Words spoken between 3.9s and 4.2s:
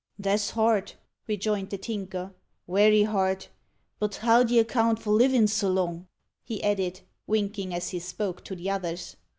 But